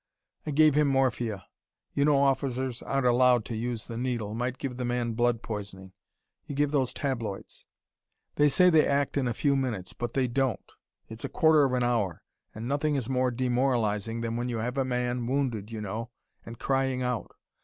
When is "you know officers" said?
1.93-2.81